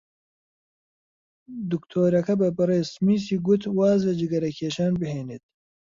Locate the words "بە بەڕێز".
2.41-2.87